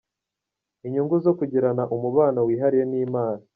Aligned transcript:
Inyungu 0.85 1.15
zo 1.25 1.31
kugirana 1.39 1.83
umubano 1.95 2.39
wihariye 2.47 2.85
n’Imana. 2.91 3.43